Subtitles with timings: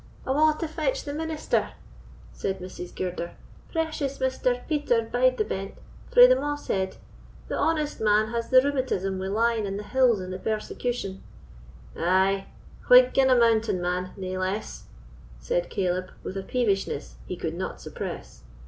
[0.25, 1.73] "Awa' to fetch the minister,"
[2.33, 2.95] said Mrs.
[2.95, 3.35] Girder,
[3.71, 4.67] "precious Mr.
[4.67, 5.75] Peter Bide the Bent,
[6.11, 6.97] frae the Mosshead;
[7.49, 11.21] the honest man has the rheumatism wi' lying in the hills in the persecution."
[11.95, 12.47] "Ay!
[12.89, 14.85] Whig and a mountain man, nae less!"
[15.39, 18.41] said Caleb, with a peevishness he could not suppress.